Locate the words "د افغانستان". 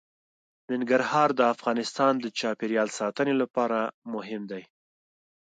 1.35-2.13